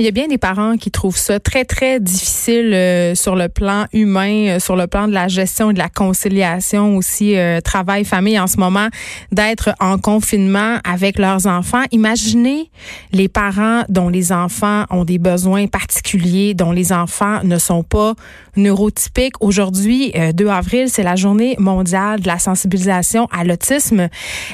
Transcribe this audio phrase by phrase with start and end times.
[0.00, 3.50] Il y a bien des parents qui trouvent ça très, très difficile euh, sur le
[3.50, 7.60] plan humain, euh, sur le plan de la gestion et de la conciliation aussi, euh,
[7.60, 8.88] travail-famille en ce moment,
[9.30, 11.82] d'être en confinement avec leurs enfants.
[11.90, 12.70] Imaginez
[13.12, 18.14] les parents dont les enfants ont des besoins particuliers, dont les enfants ne sont pas
[18.56, 19.34] neurotypiques.
[19.40, 24.08] Aujourd'hui, 2 avril, c'est la journée mondiale de la sensibilisation à l'autisme.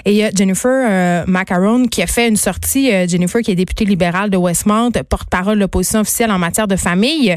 [0.04, 3.84] Et il y a Jennifer Macaron qui a fait une sortie, Jennifer qui est députée
[3.84, 7.36] libérale de Westmount, porte parole de l'opposition officielle en matière de famille,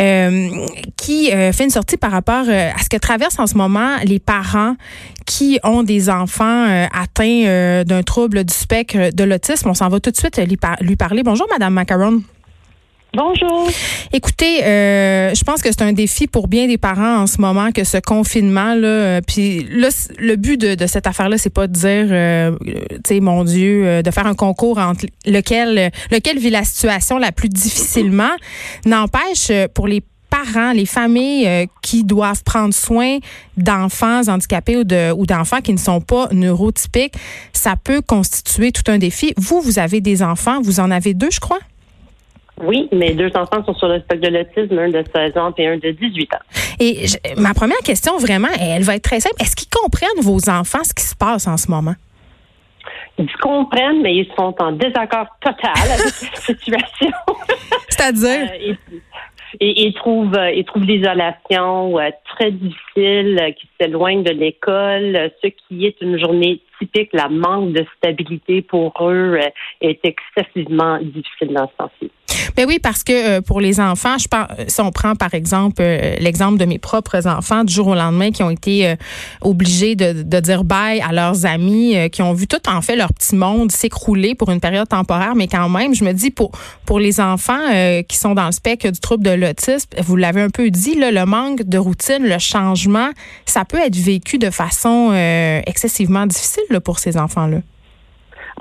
[0.00, 0.48] euh,
[0.96, 3.96] qui euh, fait une sortie par rapport euh, à ce que traversent en ce moment
[4.04, 4.76] les parents
[5.26, 9.68] qui ont des enfants atteints d'un trouble du spectre de l'autisme.
[9.68, 11.22] On s'en va tout de suite lui, lui parler.
[11.22, 12.22] Bonjour, Madame Macaron.
[13.12, 13.68] Bonjour.
[14.12, 17.72] Écoutez, euh, je pense que c'est un défi pour bien des parents en ce moment
[17.72, 18.86] que ce confinement là.
[18.86, 19.88] Euh, puis là,
[20.18, 24.10] le but de, cette affaire-là, c'est pas de dire, euh, tu sais, mon Dieu, de
[24.12, 28.30] faire un concours entre lequel lequel vit la situation la plus difficilement.
[28.86, 33.18] N'empêche, pour les parents, les familles qui doivent prendre soin
[33.56, 37.14] d'enfants handicapés ou d'enfants qui ne sont pas neurotypiques,
[37.52, 39.34] ça peut constituer tout un défi.
[39.36, 41.58] Vous, vous avez des enfants, vous en avez deux, je crois?
[42.62, 45.66] Oui, mes deux enfants sont sur le spectre de l'autisme, un de 16 ans et
[45.66, 46.38] un de 18 ans.
[46.78, 47.04] Et
[47.36, 49.36] ma première question, vraiment, elle va être très simple.
[49.40, 51.94] Est-ce qu'ils comprennent, vos enfants, ce qui se passe en ce moment?
[53.18, 57.16] Ils comprennent, mais ils sont en désaccord total avec la situation.
[57.88, 58.48] C'est-à-dire?
[58.50, 58.74] Euh,
[59.60, 65.48] et, ils trouvent, euh, ils trouvent l'isolation euh, très difficile, qui s'éloignent de l'école, ce
[65.48, 69.38] qui est une journée typique, la manque de stabilité pour eux
[69.80, 72.10] est excessivement difficile dans ce sens-ci.
[72.56, 75.80] Ben oui, parce que euh, pour les enfants, je pense, si on prend par exemple
[75.80, 78.96] euh, l'exemple de mes propres enfants du jour au lendemain qui ont été euh,
[79.40, 83.36] obligés de, dire bye à leurs amis, qui ont vu tout en fait leur petit
[83.36, 86.52] monde s'écrouler pour une période temporaire, mais quand même, je me dis pour
[86.86, 87.58] pour les enfants
[88.08, 91.10] qui sont dans le spectre du trouble de l'autisme, vous l'avez un peu dit, là,
[91.10, 93.10] le manque de routine, le changement,
[93.44, 95.12] ça peut être vécu de façon
[95.66, 97.58] excessivement difficile pour ces enfants-là.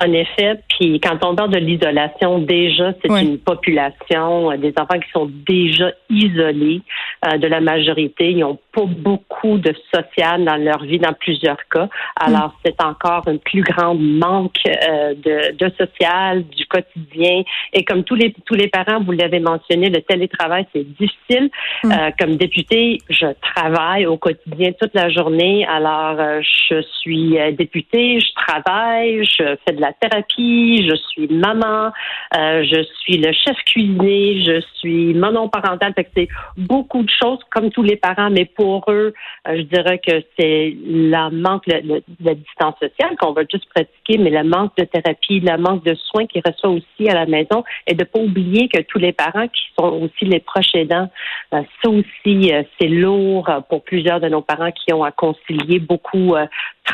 [0.01, 4.97] En effet, puis quand on parle de l'isolation, déjà, c'est une population, euh, des enfants
[4.97, 6.81] qui sont déjà isolés
[7.25, 8.31] euh, de la majorité.
[8.31, 11.89] Ils n'ont pas beaucoup de social dans leur vie dans plusieurs cas.
[12.15, 12.53] Alors, mm.
[12.65, 17.43] c'est encore un plus grand manque euh, de, de social, du quotidien.
[17.73, 21.49] Et comme tous les tous les parents, vous l'avez mentionné, le télétravail, c'est difficile.
[21.83, 21.91] Mm.
[22.19, 25.65] comme députée, je travaille au quotidien toute la journée.
[25.67, 31.91] Alors, je suis députée, je travaille, je fais de la thérapie, je suis maman,
[32.37, 35.93] euh, je suis le chef cuisinier, je suis monoparentale.
[35.93, 36.27] Fait que c'est
[36.57, 39.13] beaucoup de choses comme tous les parents, mais pour eux,
[39.47, 44.17] euh, je dirais que c'est la manque de la distance sociale qu'on va juste pratiquer,
[44.17, 47.63] mais le manque de thérapie, le manque de soins qu'ils reçoivent aussi à la maison
[47.87, 51.09] et de pas oublier que tous les parents qui sont aussi les proches aidants,
[51.53, 56.35] euh, ça aussi, c'est lourd pour plusieurs de nos parents qui ont à concilier beaucoup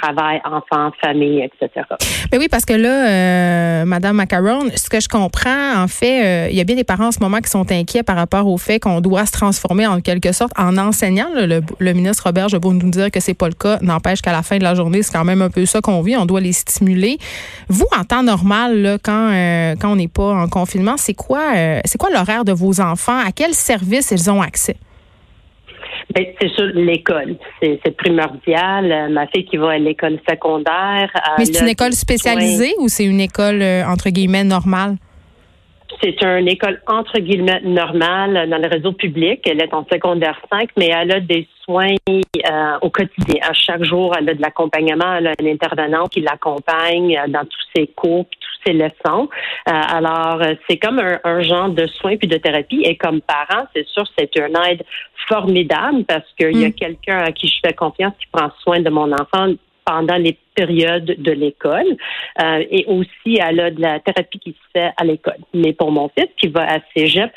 [0.02, 1.86] travail, enfants, famille, etc.
[2.32, 6.50] Mais oui, parce que là, euh, Madame Macaron, ce que je comprends, en fait, euh,
[6.50, 8.58] il y a bien des parents en ce moment qui sont inquiets par rapport au
[8.58, 11.28] fait qu'on doit se transformer en quelque sorte en enseignant.
[11.36, 13.78] Le, ministre Robert je peux nous dire que c'est pas le cas.
[13.82, 16.16] N'empêche qu'à la fin de la journée, c'est quand même un peu ça qu'on vit.
[16.16, 17.18] On doit les stimuler.
[17.70, 21.54] Vous, en temps normal, là, quand euh, quand on n'est pas en confinement, c'est quoi
[21.86, 23.18] c'est quoi l'horaire de vos enfants?
[23.18, 24.78] À quels services ils ont accès?
[26.16, 27.36] Ben, c'est sûr, l'école.
[27.62, 28.92] C'est primordial.
[28.92, 31.12] Euh, ma fille qui va à l'école secondaire.
[31.38, 34.96] Mais c'est une école spécialisée ou c'est une école, euh, entre guillemets, normale?
[36.02, 39.42] C'est une école entre guillemets normale dans le réseau public.
[39.46, 43.42] Elle est en secondaire 5, mais elle a des soins euh, au quotidien.
[43.42, 45.16] À chaque jour, elle a de l'accompagnement.
[45.18, 49.30] Elle a un intervenant qui l'accompagne dans tous ses cours, tous ses leçons.
[49.68, 52.82] Euh, alors, c'est comme un, genre de soins puis de thérapie.
[52.86, 54.84] Et comme parent, c'est sûr, c'est une aide
[55.28, 56.74] formidable parce qu'il y a mm.
[56.74, 59.54] quelqu'un à qui je fais confiance qui prend soin de mon enfant
[59.86, 61.96] pendant les périodes de l'école.
[62.42, 65.38] Euh, et aussi, elle a de la thérapie qui se fait à l'école.
[65.54, 67.32] Mais pour mon fils qui va à Cégep,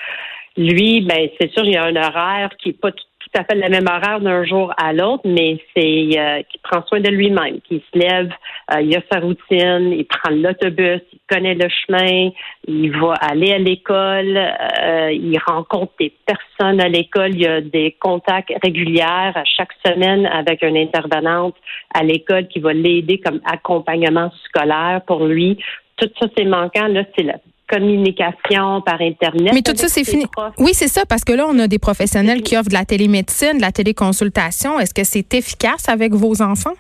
[0.57, 3.45] lui, ben c'est sûr, il y a un horaire qui est pas tout tout à
[3.45, 7.11] fait le même horaire d'un jour à l'autre, mais c'est euh, qui prend soin de
[7.11, 8.31] lui-même, qui se lève,
[8.75, 12.31] euh, il a sa routine, il prend l'autobus, il connaît le chemin,
[12.67, 17.61] il va aller à l'école, euh, il rencontre des personnes à l'école, il y a
[17.61, 21.55] des contacts réguliers à chaque semaine avec une intervenante
[21.95, 25.59] à l'école qui va l'aider comme accompagnement scolaire pour lui.
[25.97, 27.35] Tout ça, c'est manquant, là, c'est la
[27.69, 29.53] communication par Internet.
[29.53, 30.25] Mais tout ça, c'est fini.
[30.59, 33.59] Oui, c'est ça, parce que là, on a des professionnels qui offrent de la télémédecine,
[33.59, 34.81] de la téléconsultation.
[34.81, 36.75] Est-ce que c'est efficace avec vos enfants?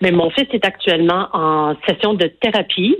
[0.00, 2.96] Mais mon fils est actuellement en session de thérapie.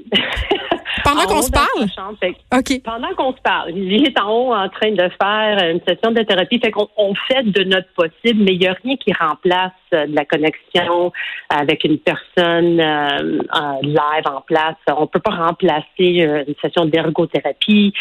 [1.11, 2.17] Pendant qu'on se parle?
[2.53, 2.83] OK.
[2.85, 3.71] Pendant qu'on se parle.
[3.71, 6.61] Il est en haut en train de faire une session de thérapie.
[6.63, 10.07] Fait qu'on on fait de notre possible, mais il n'y a rien qui remplace euh,
[10.09, 11.13] la connexion
[11.49, 13.43] avec une personne euh,
[13.83, 14.77] live en place.
[14.89, 17.93] On ne peut pas remplacer euh, une session d'ergothérapie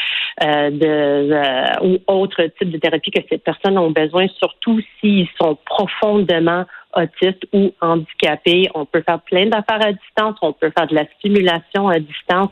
[0.42, 6.66] de, ou autre type de thérapie que ces personnes ont besoin, surtout s'ils sont profondément
[6.96, 8.68] autiste ou handicapé.
[8.74, 12.50] On peut faire plein d'affaires à distance, on peut faire de la stimulation à distance,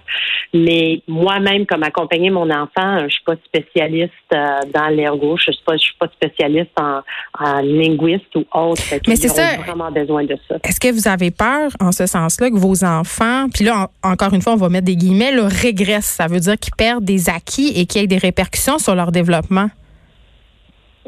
[0.53, 5.63] mais moi-même, comme accompagner mon enfant, je suis pas spécialiste euh, dans l'ergo, je suis
[5.65, 7.01] pas, je suis pas spécialiste en,
[7.61, 8.81] linguiste ou autre.
[9.07, 9.57] Mais c'est ça.
[9.57, 10.57] Vraiment besoin de ça.
[10.63, 14.41] Est-ce que vous avez peur, en ce sens-là, que vos enfants, puis là, encore une
[14.41, 16.05] fois, on va mettre des guillemets, le régressent?
[16.05, 19.11] Ça veut dire qu'ils perdent des acquis et qu'il y ait des répercussions sur leur
[19.11, 19.69] développement?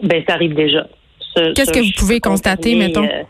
[0.02, 0.88] Ben, ça arrive déjà.
[1.36, 3.06] Qu'est-ce que vous pouvez constater, mettons?
[3.06, 3.24] Euh,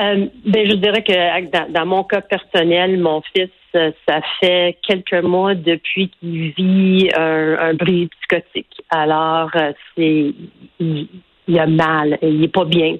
[0.00, 5.22] euh, ben, je dirais que dans, mon cas personnel, mon fils, euh, ça fait quelques
[5.22, 8.82] mois depuis qu'il vit un, un bris psychotique.
[8.90, 9.50] Alors,
[9.96, 10.32] c'est
[10.80, 12.96] il, a mal, il est pas bien,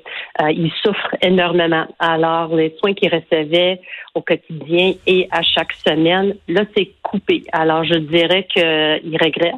[0.50, 1.86] il souffre énormément.
[1.98, 3.80] Alors, les soins qu'il recevait
[4.14, 7.44] au quotidien et à chaque semaine, là, c'est coupé.
[7.52, 9.54] Alors, je dirais qu'il régresse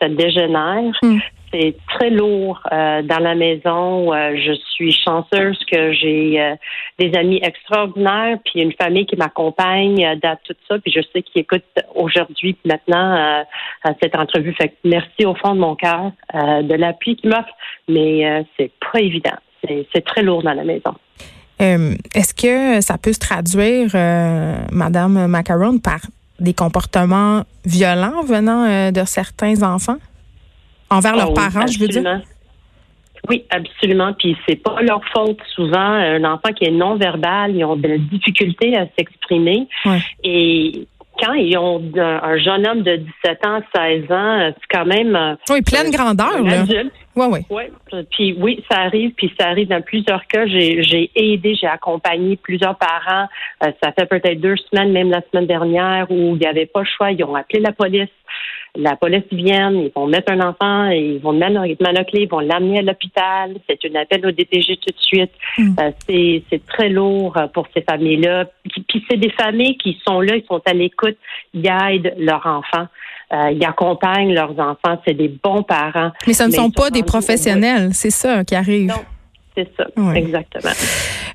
[0.00, 0.92] ça dégénère.
[1.02, 1.18] Hmm
[1.52, 4.12] c'est très lourd euh, dans la maison.
[4.12, 6.54] Euh, je suis chanceuse que j'ai euh,
[6.98, 10.78] des amis extraordinaires, puis une famille qui m'accompagne dans tout ça.
[10.78, 11.64] Puis je sais qu'ils écoutent
[11.94, 13.44] aujourd'hui, maintenant,
[14.02, 14.54] cette entrevue.
[14.54, 17.56] Fait que merci au fond de mon cœur de l'appui qu'ils m'offrent,
[17.88, 19.36] mais c'est pas évident.
[19.92, 20.94] C'est très lourd dans la maison.
[21.58, 23.90] Est-ce que ça peut se traduire,
[24.72, 26.00] Madame Macaron, par
[26.38, 29.98] des comportements violents venant de certains enfants?
[30.90, 32.20] Envers leurs ah parents, je veux dire?
[33.28, 34.12] Oui, absolument.
[34.14, 35.38] Puis c'est pas leur faute.
[35.54, 39.68] Souvent, un enfant qui est non verbal, ils ont de la difficulté à s'exprimer.
[40.24, 40.86] Et
[41.22, 45.14] quand ils ont un, jeune homme de 17 ans, 16 ans, c'est quand même.
[45.14, 46.64] Euh, oui, pleine grandeur, là.
[47.16, 48.04] Oui, oui.
[48.10, 50.46] Puis oui, ça arrive, puis ça arrive dans plusieurs cas.
[50.46, 53.26] J'ai aidé, j'ai accompagné plusieurs parents.
[53.64, 56.80] Euh, ça fait peut-être deux semaines, même la semaine dernière, où il n'y avait pas
[56.80, 57.10] le choix.
[57.10, 58.08] Ils ont appelé la police.
[58.76, 62.78] La police vient, ils vont mettre un enfant, ils vont le manocler, ils vont l'amener
[62.78, 63.56] à l'hôpital.
[63.68, 65.32] C'est un appel au DTG tout de suite.
[65.58, 65.76] Mm.
[65.80, 68.46] Euh, c'est très lourd pour ces familles-là.
[68.88, 71.16] Puis, c'est des familles qui sont là, ils sont à l'écoute,
[71.52, 72.86] ils aident leurs enfants.
[73.32, 76.10] Euh, ils accompagnent leurs enfants, c'est des bons parents.
[76.26, 78.88] Mais ce ne sont pas des professionnels, c'est ça qui arrive.
[78.88, 78.96] Non.
[79.64, 80.72] C'est ça, exactement.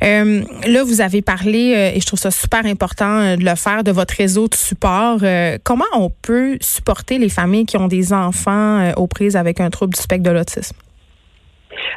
[0.04, 3.84] Euh, là, vous avez parlé, euh, et je trouve ça super important de le faire,
[3.84, 5.20] de votre réseau de support.
[5.64, 9.94] comment on peut supporter les familles qui ont des enfants aux prises avec un trouble
[9.94, 10.76] du spectre de l'autisme?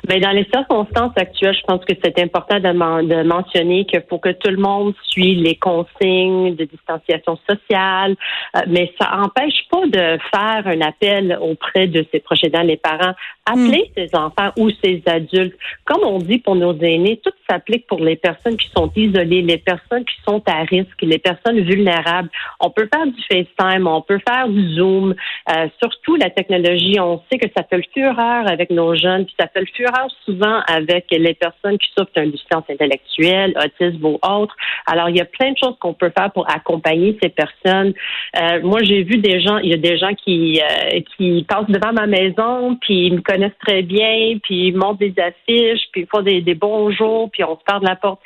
[0.06, 4.02] Mais ben, dans les circonstances actuelles, je pense que c'est important de, de mentionner qu'il
[4.08, 8.16] faut que tout le monde suive les consignes de distanciation sociale,
[8.56, 12.76] euh, mais ça n'empêche pas de faire un appel auprès de ses proches aidants, les
[12.76, 13.14] parents,
[13.46, 14.00] appeler hmm.
[14.00, 15.56] ses enfants ou ses adultes.
[15.84, 19.58] Comme on dit pour nos aînés, tout s'applique pour les personnes qui sont isolées, les
[19.58, 22.30] personnes qui sont à risque, les personnes vulnérables.
[22.60, 25.14] On peut faire du FaceTime, on peut faire du Zoom.
[25.50, 29.34] Euh, surtout la technologie, on sait que ça fait le fureur avec nos jeunes, puis
[29.38, 29.87] ça fait le fureur
[30.24, 34.54] souvent avec les personnes qui souffrent d'une déficience intellectuelle, autisme ou autre.
[34.86, 37.92] Alors, il y a plein de choses qu'on peut faire pour accompagner ces personnes.
[38.40, 41.68] Euh, moi, j'ai vu des gens, il y a des gens qui euh, qui passent
[41.68, 46.02] devant ma maison, puis ils me connaissent très bien, puis ils montent des affiches, puis
[46.02, 48.20] ils font des, des bonjours, puis on se parle de la porte.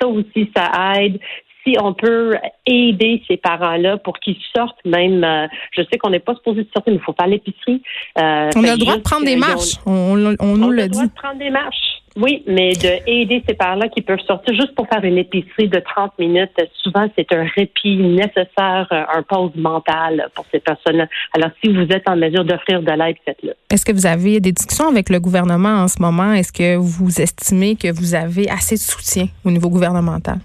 [0.00, 0.70] Ça aussi, ça
[1.00, 1.18] aide
[1.66, 2.34] si on peut
[2.66, 6.68] aider ces parents-là pour qu'ils sortent même, euh, je sais qu'on n'est pas supposé de
[6.72, 7.82] sortir, mais il faut faire l'épicerie.
[8.18, 9.76] Euh, on a le droit de prendre des marches.
[9.84, 10.38] On, on, nous le dit.
[10.40, 12.02] On a le droit de prendre des marches.
[12.16, 15.78] Oui, mais de aider ces parents-là qui peuvent sortir juste pour faire une épicerie de
[15.78, 16.50] 30 minutes,
[16.82, 21.08] souvent c'est un répit nécessaire, un pause mental pour ces personnes-là.
[21.34, 23.52] Alors, si vous êtes en mesure d'offrir de l'aide, faites-le.
[23.70, 26.32] Est-ce que vous avez des discussions avec le gouvernement en ce moment?
[26.32, 30.38] Est-ce que vous estimez que vous avez assez de soutien au niveau gouvernemental?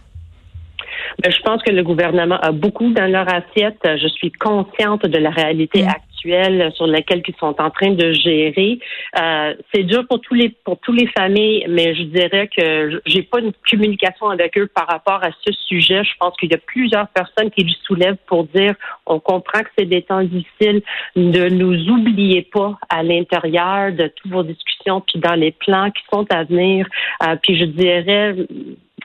[1.20, 3.80] Ben, je pense que le gouvernement a beaucoup dans leur assiette.
[3.84, 5.88] Je suis consciente de la réalité mm.
[5.88, 8.80] actuelle sur laquelle ils sont en train de gérer.
[9.20, 13.24] Euh, c'est dur pour tous les pour tous les familles, mais je dirais que j'ai
[13.24, 16.04] pas une communication avec eux par rapport à ce sujet.
[16.04, 18.74] Je pense qu'il y a plusieurs personnes qui lui soulèvent pour dire
[19.06, 20.82] on comprend que c'est des temps difficiles.
[21.16, 26.04] Ne nous oubliez pas à l'intérieur de toutes vos discussions puis dans les plans qui
[26.12, 26.88] sont à venir.
[27.24, 28.36] Euh, puis je dirais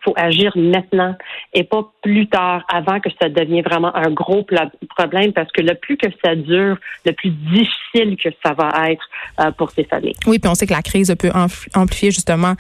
[0.07, 1.15] faut agir maintenant
[1.53, 4.47] et pas plus tard, avant que ça devienne vraiment un gros
[4.97, 9.03] problème, parce que le plus que ça dure, le plus difficile que ça va être
[9.41, 10.15] euh, pour ces familles.
[10.27, 11.33] Oui, puis on sait que la crise peut
[11.75, 12.55] amplifier justement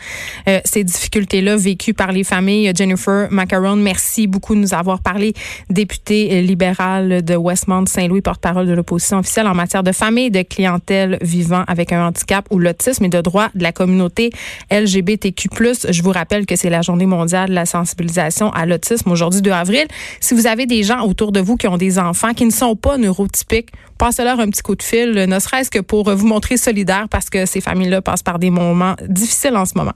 [0.48, 2.72] euh, ces difficultés-là vécues par les familles.
[2.74, 5.34] Jennifer Macaron, merci beaucoup de nous avoir parlé,
[5.70, 11.64] députée libérale de Westmount-Saint-Louis, porte-parole de l'opposition officielle en matière de famille, de clientèle vivant
[11.68, 14.30] avec un handicap ou l'autisme et de droits de la communauté
[14.70, 15.48] LGBTQ+.
[15.88, 19.50] Je vous rappelle que c'est la journée mondiale de la sensibilisation à l'autisme aujourd'hui 2
[19.50, 19.86] avril.
[20.20, 22.74] Si vous avez des gens autour de vous qui ont des enfants qui ne sont
[22.74, 27.06] pas neurotypiques, passez-leur un petit coup de fil, ne serait-ce que pour vous montrer solidaire
[27.10, 29.92] parce que ces familles-là passent par des moments difficiles en ce moment.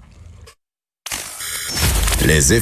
[2.26, 2.52] Les